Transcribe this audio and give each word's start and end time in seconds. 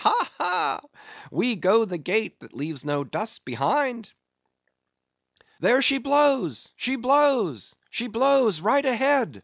Ha, 0.00 0.30
ha! 0.36 0.80
we 1.32 1.56
go 1.56 1.86
the 1.86 1.96
gait 1.96 2.40
that 2.40 2.52
leaves 2.52 2.84
no 2.84 3.02
dust 3.02 3.46
behind!" 3.46 4.12
"There 5.60 5.80
she 5.80 5.96
blows—she 5.96 6.96
blows!—she 6.96 8.08
blows!—right 8.08 8.84
ahead!" 8.84 9.42